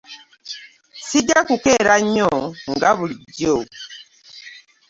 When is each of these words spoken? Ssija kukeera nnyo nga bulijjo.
Ssija 0.99 1.39
kukeera 1.49 1.95
nnyo 2.03 2.31
nga 2.73 2.89
bulijjo. 2.97 3.55